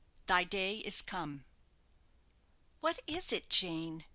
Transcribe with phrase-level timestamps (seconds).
[0.25, 1.45] "THY DAY IS COME!"
[2.79, 4.05] "What is it, Jane?"